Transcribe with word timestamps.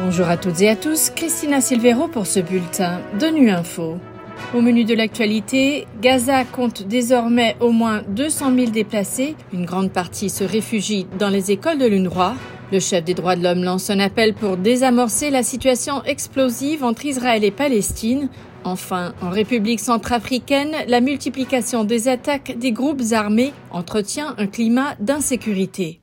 Bonjour 0.00 0.28
à 0.28 0.36
toutes 0.36 0.60
et 0.60 0.68
à 0.68 0.76
tous, 0.76 1.10
Christina 1.10 1.60
Silvero 1.60 2.06
pour 2.06 2.28
ce 2.28 2.38
bulletin 2.38 3.00
de 3.18 3.26
Nu 3.26 3.50
Info. 3.50 3.98
Au 4.54 4.60
menu 4.60 4.84
de 4.84 4.94
l'actualité, 4.94 5.88
Gaza 6.00 6.44
compte 6.44 6.84
désormais 6.84 7.56
au 7.58 7.72
moins 7.72 8.02
200 8.06 8.54
000 8.54 8.70
déplacés. 8.70 9.34
Une 9.52 9.64
grande 9.64 9.90
partie 9.90 10.30
se 10.30 10.44
réfugie 10.44 11.08
dans 11.18 11.30
les 11.30 11.50
écoles 11.50 11.78
de 11.78 11.86
l'UNRWA. 11.86 12.36
Le 12.70 12.78
chef 12.78 13.02
des 13.02 13.14
droits 13.14 13.34
de 13.34 13.42
l'homme 13.42 13.64
lance 13.64 13.90
un 13.90 13.98
appel 13.98 14.34
pour 14.34 14.56
désamorcer 14.56 15.30
la 15.30 15.42
situation 15.42 16.04
explosive 16.04 16.84
entre 16.84 17.04
Israël 17.04 17.42
et 17.42 17.50
Palestine. 17.50 18.28
Enfin, 18.62 19.14
en 19.20 19.30
République 19.30 19.80
centrafricaine, 19.80 20.76
la 20.86 21.00
multiplication 21.00 21.82
des 21.82 22.06
attaques 22.06 22.56
des 22.56 22.70
groupes 22.70 23.02
armés 23.10 23.52
entretient 23.72 24.36
un 24.38 24.46
climat 24.46 24.94
d'insécurité. 25.00 25.98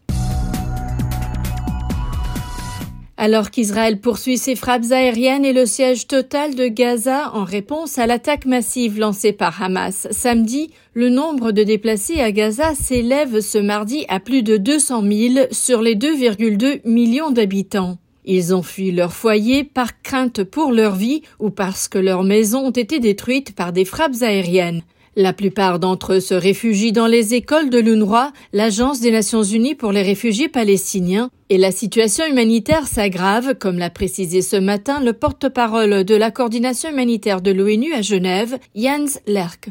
Alors 3.26 3.50
qu'Israël 3.50 4.00
poursuit 4.00 4.38
ses 4.38 4.56
frappes 4.56 4.92
aériennes 4.92 5.46
et 5.46 5.52
le 5.52 5.66
siège 5.66 6.06
total 6.06 6.54
de 6.54 6.68
Gaza 6.68 7.32
en 7.33 7.43
réponse 7.43 7.97
à 7.97 8.06
l'attaque 8.06 8.46
massive 8.46 9.00
lancée 9.00 9.33
par 9.33 9.64
Hamas 9.64 10.07
samedi, 10.11 10.70
le 10.93 11.10
nombre 11.10 11.52
de 11.52 11.64
déplacés 11.64 12.21
à 12.21 12.32
Gaza 12.32 12.75
s'élève 12.75 13.39
ce 13.39 13.57
mardi 13.57 14.06
à 14.10 14.19
plus 14.19 14.43
de 14.43 14.57
200 14.57 15.02
000 15.02 15.46
sur 15.50 15.82
les 15.82 15.96
2,2 15.96 16.82
millions 16.86 17.32
d'habitants. 17.32 17.97
Ils 18.25 18.54
ont 18.54 18.61
fui 18.61 18.92
leur 18.92 19.11
foyer 19.11 19.64
par 19.64 20.04
crainte 20.04 20.44
pour 20.44 20.71
leur 20.71 20.94
vie 20.94 21.24
ou 21.39 21.50
parce 21.50 21.88
que 21.88 21.97
leurs 21.97 22.24
maisons 22.24 22.68
ont 22.68 22.69
été 22.69 23.00
détruites 23.00 23.55
par 23.55 23.74
des 23.74 23.86
frappes 23.86 24.21
aériennes. 24.21 24.83
La 25.18 25.32
plupart 25.32 25.79
d'entre 25.79 26.15
eux 26.15 26.19
se 26.19 26.33
réfugient 26.33 26.92
dans 26.92 27.07
les 27.07 27.36
écoles 27.36 27.69
de 27.69 27.79
l'UNRWA, 27.79 28.33
l'Agence 28.51 29.00
des 29.00 29.11
Nations 29.11 29.43
Unies 29.43 29.74
pour 29.74 29.93
les 29.93 30.01
réfugiés 30.01 30.50
palestiniens, 30.50 31.29
et 31.50 31.57
la 31.57 31.71
situation 31.71 32.25
humanitaire 32.25 32.86
s'aggrave, 32.86 33.55
comme 33.55 33.80
l'a 33.80 33.89
précisé 33.89 34.41
ce 34.41 34.58
matin 34.58 35.00
le 35.00 35.14
porte-parole 35.14 36.03
de 36.03 36.16
la 36.16 36.31
coordination 36.31 36.89
humanitaire 36.89 37.41
de 37.41 37.52
l'ONU 37.52 37.93
à 37.93 38.02
Genève, 38.02 38.58
Jens 38.75 39.19
Lerck. 39.25 39.69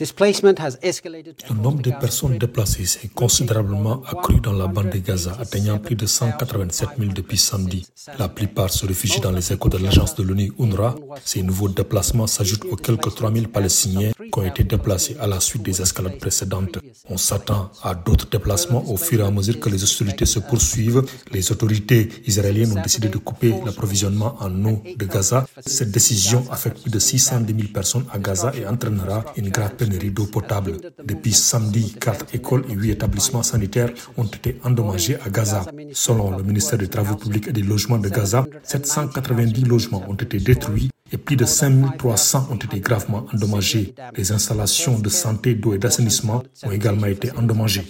Le 0.00 1.54
nombre 1.60 1.82
de 1.82 1.90
personnes 1.90 2.38
déplacées 2.38 2.86
s'est 2.86 3.08
considérablement 3.08 4.00
accru 4.04 4.40
dans 4.40 4.52
la 4.52 4.68
bande 4.68 4.90
de 4.90 4.98
Gaza, 4.98 5.32
atteignant 5.40 5.78
plus 5.78 5.96
de 5.96 6.06
187 6.06 6.90
000 6.98 7.12
depuis 7.12 7.36
samedi. 7.36 7.84
La 8.16 8.28
plupart 8.28 8.72
se 8.72 8.86
réfugient 8.86 9.20
dans 9.20 9.32
les 9.32 9.52
échos 9.52 9.68
de 9.68 9.78
l'agence 9.78 10.14
de 10.14 10.22
l'ONU 10.22 10.52
UNRWA. 10.60 10.94
Ces 11.24 11.42
nouveaux 11.42 11.68
déplacements 11.68 12.28
s'ajoutent 12.28 12.66
aux 12.70 12.76
quelques 12.76 13.12
3 13.12 13.32
000 13.32 13.46
Palestiniens 13.48 14.12
qui 14.16 14.38
ont 14.38 14.44
été 14.44 14.62
déplacés 14.62 15.16
à 15.18 15.26
la 15.26 15.40
suite 15.40 15.64
des 15.64 15.82
escalades 15.82 16.18
précédentes. 16.18 16.78
On 17.10 17.16
s'attend 17.16 17.72
à 17.82 17.96
d'autres 17.96 18.28
déplacements 18.30 18.88
au 18.88 18.96
fur 18.96 19.18
et 19.20 19.24
à 19.24 19.32
mesure 19.32 19.58
que 19.58 19.68
les 19.68 19.82
hostilités 19.82 20.26
se 20.26 20.38
poursuivent. 20.38 21.02
Les 21.32 21.50
autorités 21.50 22.08
israéliennes 22.24 22.78
ont 22.78 22.82
décidé 22.82 23.08
de 23.08 23.18
couper 23.18 23.52
l'approvisionnement 23.66 24.36
en 24.38 24.64
eau 24.64 24.80
de 24.96 25.04
Gaza. 25.06 25.46
Cette 25.66 25.90
décision 25.90 26.44
affecte 26.52 26.82
plus 26.82 26.90
de 26.92 27.00
610 27.00 27.52
000 27.52 27.68
personnes 27.74 28.04
à 28.12 28.18
Gaza 28.20 28.52
et 28.54 28.64
entraînera 28.64 29.24
une 29.36 29.48
grave 29.50 29.74
d'eau 29.88 30.26
potable. 30.26 30.76
Depuis 31.04 31.32
samedi, 31.32 31.94
quatre 32.00 32.26
écoles 32.34 32.64
et 32.68 32.74
huit 32.74 32.90
établissements 32.90 33.42
sanitaires 33.42 33.90
ont 34.16 34.24
été 34.24 34.60
endommagés 34.64 35.16
à 35.24 35.30
Gaza. 35.30 35.64
Selon 35.92 36.36
le 36.36 36.42
ministère 36.42 36.78
des 36.78 36.88
Travaux 36.88 37.16
publics 37.16 37.48
et 37.48 37.52
des 37.52 37.62
Logements 37.62 37.98
de 37.98 38.08
Gaza, 38.08 38.46
790 38.62 39.64
logements 39.64 40.04
ont 40.08 40.14
été 40.14 40.38
détruits 40.38 40.90
et 41.10 41.16
plus 41.16 41.36
de 41.36 41.44
5300 41.44 42.48
ont 42.50 42.56
été 42.56 42.80
gravement 42.80 43.26
endommagés. 43.32 43.94
Les 44.16 44.32
installations 44.32 44.98
de 44.98 45.08
santé, 45.08 45.54
d'eau 45.54 45.74
et 45.74 45.78
d'assainissement 45.78 46.42
ont 46.64 46.70
également 46.70 47.06
été 47.06 47.30
endommagées. 47.32 47.84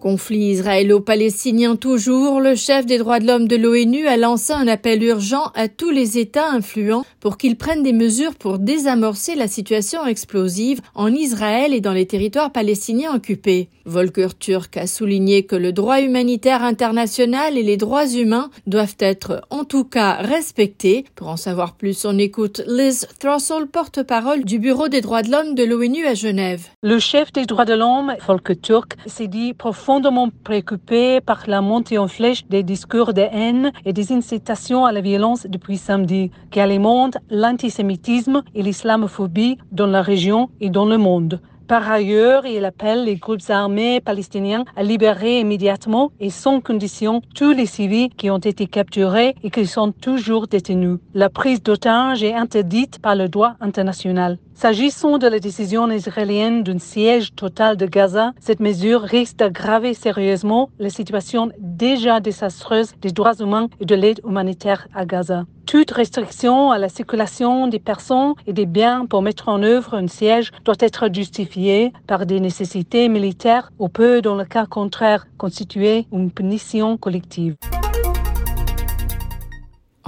Conflit 0.00 0.52
israélo-palestinien 0.52 1.74
toujours, 1.74 2.40
le 2.40 2.54
chef 2.54 2.86
des 2.86 2.98
droits 2.98 3.18
de 3.18 3.26
l'homme 3.26 3.48
de 3.48 3.56
l'ONU 3.56 4.06
a 4.06 4.16
lancé 4.16 4.52
un 4.52 4.68
appel 4.68 5.02
urgent 5.02 5.50
à 5.56 5.66
tous 5.66 5.90
les 5.90 6.18
États 6.18 6.50
influents 6.50 7.04
pour 7.18 7.36
qu'ils 7.36 7.56
prennent 7.56 7.82
des 7.82 7.92
mesures 7.92 8.36
pour 8.36 8.60
désamorcer 8.60 9.34
la 9.34 9.48
situation 9.48 10.06
explosive 10.06 10.80
en 10.94 11.12
Israël 11.12 11.74
et 11.74 11.80
dans 11.80 11.92
les 11.92 12.06
territoires 12.06 12.52
palestiniens 12.52 13.12
occupés. 13.12 13.70
Volker 13.86 14.28
Turk 14.38 14.76
a 14.76 14.86
souligné 14.86 15.44
que 15.44 15.56
le 15.56 15.72
droit 15.72 16.00
humanitaire 16.00 16.62
international 16.62 17.58
et 17.58 17.62
les 17.64 17.76
droits 17.76 18.06
humains 18.06 18.50
doivent 18.68 18.96
être 19.00 19.42
en 19.50 19.64
tout 19.64 19.84
cas 19.84 20.12
respectés. 20.20 21.06
Pour 21.16 21.28
en 21.28 21.36
savoir 21.36 21.74
plus, 21.74 22.04
on 22.04 22.18
écoute 22.18 22.62
Liz 22.68 23.08
Throssell, 23.18 23.66
porte-parole 23.66 24.44
du 24.44 24.60
Bureau 24.60 24.86
des 24.86 25.00
droits 25.00 25.22
de 25.22 25.32
l'homme 25.32 25.54
de 25.56 25.64
l'ONU 25.64 26.06
à 26.06 26.14
Genève. 26.14 26.68
Le 26.84 27.00
chef 27.00 27.32
des 27.32 27.46
droits 27.46 27.64
de 27.64 27.74
l'homme, 27.74 28.14
Volker 28.26 28.60
Turk, 28.60 28.96
s'est 29.06 29.26
dit 29.26 29.54
profondément 29.54 29.87
profondément 29.88 30.28
préoccupé 30.44 31.22
par 31.22 31.44
la 31.46 31.62
montée 31.62 31.96
en 31.96 32.08
flèche 32.08 32.44
des 32.46 32.62
discours 32.62 33.14
de 33.14 33.22
haine 33.22 33.72
et 33.86 33.94
des 33.94 34.12
incitations 34.12 34.84
à 34.84 34.92
la 34.92 35.00
violence 35.00 35.46
depuis 35.48 35.78
samedi, 35.78 36.30
qui 36.50 36.60
alimentent 36.60 37.16
l'antisémitisme 37.30 38.42
et 38.54 38.62
l'islamophobie 38.62 39.56
dans 39.72 39.86
la 39.86 40.02
région 40.02 40.50
et 40.60 40.68
dans 40.68 40.84
le 40.84 40.98
monde. 40.98 41.40
Par 41.68 41.90
ailleurs, 41.90 42.44
il 42.44 42.66
appelle 42.66 43.04
les 43.04 43.16
groupes 43.16 43.48
armés 43.48 44.02
palestiniens 44.02 44.66
à 44.76 44.82
libérer 44.82 45.40
immédiatement 45.40 46.12
et 46.20 46.28
sans 46.28 46.60
condition 46.60 47.22
tous 47.34 47.52
les 47.52 47.64
civils 47.64 48.10
qui 48.14 48.28
ont 48.28 48.36
été 48.36 48.66
capturés 48.66 49.36
et 49.42 49.50
qui 49.50 49.66
sont 49.66 49.92
toujours 49.92 50.48
détenus. 50.48 50.98
La 51.14 51.30
prise 51.30 51.62
d'otages 51.62 52.22
est 52.22 52.34
interdite 52.34 52.98
par 52.98 53.14
le 53.14 53.30
droit 53.30 53.54
international. 53.60 54.36
S'agissant 54.60 55.18
de 55.18 55.28
la 55.28 55.38
décision 55.38 55.88
israélienne 55.88 56.64
d'un 56.64 56.80
siège 56.80 57.32
total 57.36 57.76
de 57.76 57.86
Gaza, 57.86 58.32
cette 58.40 58.58
mesure 58.58 59.02
risque 59.02 59.36
d'aggraver 59.36 59.94
sérieusement 59.94 60.68
la 60.80 60.90
situation 60.90 61.52
déjà 61.60 62.18
désastreuse 62.18 62.90
des 63.00 63.12
droits 63.12 63.36
humains 63.38 63.68
et 63.78 63.84
de 63.84 63.94
l'aide 63.94 64.20
humanitaire 64.26 64.88
à 64.96 65.06
Gaza. 65.06 65.44
Toute 65.64 65.92
restriction 65.92 66.72
à 66.72 66.78
la 66.78 66.88
circulation 66.88 67.68
des 67.68 67.78
personnes 67.78 68.34
et 68.48 68.52
des 68.52 68.66
biens 68.66 69.06
pour 69.06 69.22
mettre 69.22 69.48
en 69.48 69.62
œuvre 69.62 69.94
un 69.94 70.08
siège 70.08 70.50
doit 70.64 70.74
être 70.80 71.08
justifiée 71.14 71.92
par 72.08 72.26
des 72.26 72.40
nécessités 72.40 73.08
militaires 73.08 73.70
ou 73.78 73.88
peut, 73.88 74.22
dans 74.22 74.34
le 74.34 74.44
cas 74.44 74.66
contraire, 74.66 75.28
constituer 75.36 76.08
une 76.10 76.32
punition 76.32 76.96
collective. 76.96 77.54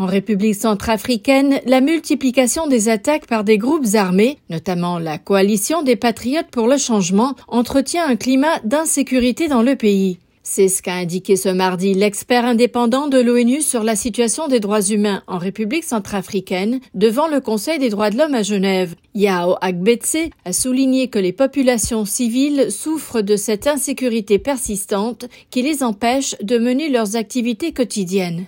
En 0.01 0.07
République 0.07 0.55
centrafricaine, 0.55 1.61
la 1.67 1.83
multiplication 1.83 2.67
des 2.67 2.89
attaques 2.89 3.27
par 3.27 3.45
des 3.45 3.59
groupes 3.59 3.85
armés, 3.93 4.39
notamment 4.49 4.99
la 4.99 5.19
coalition 5.19 5.83
des 5.83 5.95
patriotes 5.95 6.49
pour 6.51 6.69
le 6.69 6.79
changement, 6.79 7.35
entretient 7.49 8.07
un 8.09 8.17
climat 8.17 8.61
d'insécurité 8.65 9.47
dans 9.47 9.61
le 9.61 9.77
pays. 9.77 10.19
C'est 10.43 10.69
ce 10.69 10.81
qu'a 10.81 10.95
indiqué 10.95 11.37
ce 11.37 11.51
mardi 11.51 11.93
l'expert 11.93 12.47
indépendant 12.47 13.09
de 13.09 13.19
l'ONU 13.19 13.61
sur 13.61 13.85
la 13.85 13.95
situation 13.95 14.49
des 14.49 14.59
droits 14.59 14.81
humains 14.81 15.23
en 15.27 15.37
République 15.37 15.85
centrafricaine 15.85 16.81
devant 16.95 17.29
le 17.29 17.43
Conseil 17.43 17.79
des 17.79 17.91
droits 17.91 18.09
de 18.09 18.17
l'homme 18.17 18.35
à 18.35 18.43
Genève. 18.43 18.95
Yao 19.15 19.57
Agbetse 19.61 20.31
a 20.47 20.55
souligné 20.55 21.09
que 21.09 21.19
les 21.19 21.35
populations 21.35 22.07
civiles 22.07 22.73
souffrent 22.73 23.21
de 23.21 23.37
cette 23.37 23.67
insécurité 23.67 24.39
persistante 24.39 25.27
qui 25.51 25.61
les 25.61 25.83
empêche 25.83 26.37
de 26.43 26.57
mener 26.57 26.89
leurs 26.89 27.17
activités 27.17 27.75
quotidiennes. 27.75 28.47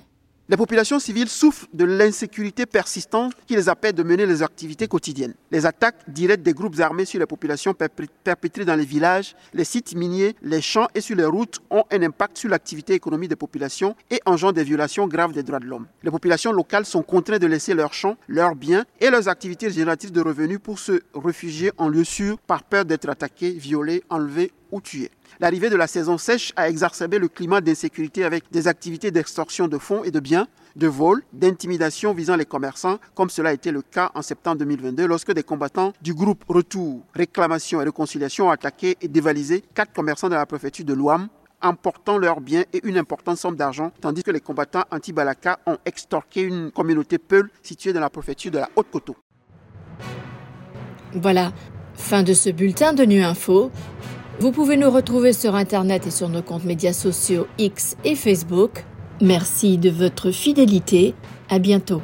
Les 0.53 0.59
populations 0.59 0.99
civiles 0.99 1.31
souffrent 1.31 1.67
de 1.73 1.87
l'insécurité 1.87 2.67
persistante 2.67 3.33
qui 3.47 3.57
les 3.57 3.71
appelle 3.71 3.95
de 3.95 4.03
mener 4.03 4.27
les 4.27 4.43
activités 4.43 4.87
quotidiennes. 4.87 5.33
Les 5.51 5.65
attaques 5.65 6.05
directes 6.09 6.43
des 6.43 6.53
groupes 6.53 6.79
armés 6.79 7.07
sur 7.07 7.19
les 7.19 7.25
populations 7.25 7.73
perpétrées 7.73 8.67
dans 8.67 8.75
les 8.75 8.85
villages, 8.85 9.35
les 9.55 9.65
sites 9.65 9.95
miniers, 9.95 10.37
les 10.43 10.61
champs 10.61 10.89
et 10.95 11.01
sur 11.01 11.17
les 11.17 11.25
routes 11.25 11.61
ont 11.71 11.85
un 11.91 12.03
impact 12.03 12.37
sur 12.37 12.51
l'activité 12.51 12.93
économique 12.93 13.31
des 13.31 13.37
populations 13.37 13.97
et 14.11 14.21
engendrent 14.27 14.53
des 14.53 14.63
violations 14.65 15.09
graves 15.09 15.33
des 15.33 15.43
droits 15.43 15.59
de 15.59 15.65
l'homme. 15.65 15.87
Les 16.03 16.11
populations 16.11 16.53
locales 16.53 16.85
sont 16.85 17.03
contraintes 17.03 17.41
de 17.41 17.47
laisser 17.47 17.73
leurs 17.73 17.95
champs, 17.95 18.19
leurs 18.29 18.55
biens 18.55 18.85
et 19.01 19.09
leurs 19.09 19.29
activités 19.29 19.71
génératrices 19.71 20.13
de 20.13 20.21
revenus 20.21 20.59
pour 20.63 20.79
se 20.79 21.01
réfugier 21.15 21.73
en 21.79 21.89
lieu 21.89 22.05
sûr 22.05 22.37
par 22.47 22.63
peur 22.63 22.85
d'être 22.85 23.09
attaqués, 23.09 23.53
violés, 23.53 24.03
L'arrivée 25.41 25.71
de 25.71 25.77
la 25.77 25.87
saison 25.87 26.19
sèche 26.19 26.53
a 26.57 26.69
exacerbé 26.69 27.19
le 27.19 27.29
climat 27.29 27.61
d'insécurité 27.61 28.25
avec 28.25 28.45
des 28.51 28.69
activités 28.69 29.11
d'extorsion 29.11 29.69
de 29.69 29.79
fonds 29.79 30.05
et 30.05 30.11
de 30.11 30.21
biens, 30.21 30.47
de 30.77 30.87
vol, 30.87 31.23
d'intimidation 31.33 32.15
visant 32.15 32.37
les 32.37 32.47
commerçants, 32.47 32.99
comme 33.15 33.29
cela 33.29 33.51
a 33.51 33.53
été 33.53 33.71
le 33.71 33.83
cas 33.83 34.11
en 34.15 34.23
septembre 34.23 34.59
2022 34.59 35.07
lorsque 35.07 35.33
des 35.33 35.43
combattants 35.43 35.93
du 36.01 36.15
groupe 36.15 36.45
Retour, 36.49 37.03
Réclamation 37.15 37.81
et 37.81 37.85
Réconciliation 37.85 38.47
ont 38.49 38.51
attaqué 38.51 38.97
et 39.01 39.09
dévalisé 39.09 39.63
quatre 39.75 39.93
commerçants 39.93 40.29
de 40.29 40.35
la 40.35 40.47
préfecture 40.47 40.85
de 40.85 40.95
Louam 40.95 41.29
emportant 41.63 42.19
leurs 42.19 42.41
biens 42.41 42.65
et 42.73 42.81
une 42.85 42.99
importante 42.99 43.37
somme 43.37 43.57
d'argent, 43.57 43.93
tandis 44.01 44.23
que 44.23 44.31
les 44.31 44.41
combattants 44.41 44.85
anti-Balaka 44.91 45.61
ont 45.67 45.79
extorqué 45.85 46.43
une 46.43 46.73
communauté 46.73 47.19
Peul 47.19 47.51
située 47.63 47.93
dans 47.93 48.01
la 48.01 48.11
préfecture 48.11 48.51
de 48.51 48.59
la 48.59 48.69
Haute-Coteau. 48.75 49.17
Voilà, 51.15 51.53
fin 51.95 52.23
de 52.23 52.33
ce 52.33 52.51
bulletin 52.51 52.93
de 52.93 53.05
Nu 53.05 53.23
Info. 53.23 53.71
Vous 54.41 54.51
pouvez 54.51 54.77
nous 54.77 54.91
retrouver 54.91 55.33
sur 55.33 55.55
Internet 55.55 56.07
et 56.07 56.11
sur 56.11 56.29
nos 56.29 56.43
comptes 56.43 56.65
médias 56.65 56.93
sociaux 56.93 57.47
X 57.59 57.97
et 58.05 58.15
Facebook. 58.15 58.85
Merci 59.21 59.79
de 59.79 59.91
votre 59.91 60.31
fidélité. 60.31 61.15
À 61.49 61.59
bientôt. 61.59 62.03